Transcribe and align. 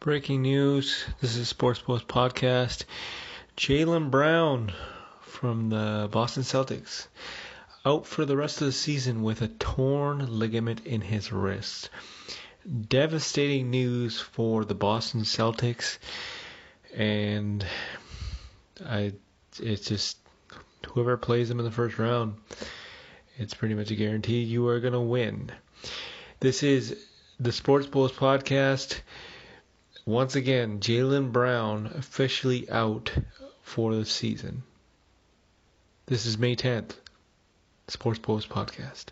Breaking 0.00 0.42
news. 0.42 1.04
This 1.20 1.34
is 1.34 1.48
Sports 1.48 1.80
Post 1.80 2.06
Podcast. 2.06 2.84
Jaylen 3.56 4.12
Brown 4.12 4.72
from 5.22 5.70
the 5.70 6.08
Boston 6.12 6.44
Celtics 6.44 7.08
out 7.84 8.06
for 8.06 8.24
the 8.24 8.36
rest 8.36 8.60
of 8.60 8.68
the 8.68 8.72
season 8.72 9.24
with 9.24 9.42
a 9.42 9.48
torn 9.48 10.38
ligament 10.38 10.86
in 10.86 11.00
his 11.00 11.32
wrist. 11.32 11.90
Devastating 12.88 13.70
news 13.70 14.20
for 14.20 14.64
the 14.64 14.76
Boston 14.76 15.22
Celtics, 15.22 15.98
and 16.94 17.66
I, 18.86 19.14
it's 19.60 19.88
just 19.88 20.18
whoever 20.86 21.16
plays 21.16 21.48
them 21.48 21.58
in 21.58 21.64
the 21.64 21.72
first 21.72 21.98
round, 21.98 22.36
it's 23.36 23.54
pretty 23.54 23.74
much 23.74 23.90
a 23.90 23.96
guarantee 23.96 24.42
you 24.42 24.68
are 24.68 24.78
gonna 24.78 25.02
win. 25.02 25.50
This 26.38 26.62
is 26.62 26.96
the 27.40 27.50
Sports 27.50 27.88
Post 27.88 28.14
Podcast. 28.14 29.00
Once 30.08 30.34
again, 30.34 30.80
Jaylen 30.80 31.30
Brown 31.32 31.92
officially 31.94 32.66
out 32.70 33.12
for 33.60 33.94
the 33.94 34.06
season. 34.06 34.62
This 36.06 36.24
is 36.24 36.38
May 36.38 36.56
10th, 36.56 36.92
Sports 37.88 38.18
Post 38.18 38.48
Podcast. 38.48 39.08